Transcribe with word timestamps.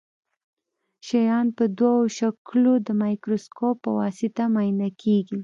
شیان 1.07 1.47
په 1.57 1.65
دوه 1.77 1.95
شکلو 2.17 2.73
د 2.87 2.89
مایکروسکوپ 3.01 3.75
په 3.83 3.91
واسطه 3.99 4.43
معاینه 4.53 4.89
کیږي. 5.01 5.39